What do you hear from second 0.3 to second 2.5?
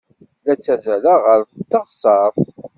La ttazzaleɣ ɣer teɣsert.